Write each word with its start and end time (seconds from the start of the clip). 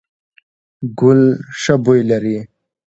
ګل 0.99 1.21
ښه 1.59 1.75
بوی 1.83 2.01
لري…. 2.09 2.37